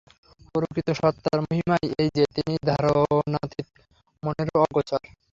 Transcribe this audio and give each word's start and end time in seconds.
প্রকৃত 0.55 0.87
সত্তার 0.91 1.37
মহিমাই 1.41 1.85
এই 2.01 2.09
যে, 2.17 2.23
তিনি 2.35 2.53
ধারণাতীত, 2.69 3.67
মনেরও 4.23 4.57
অগোচর। 4.65 5.01